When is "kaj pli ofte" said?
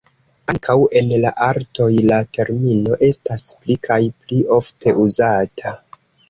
3.89-4.97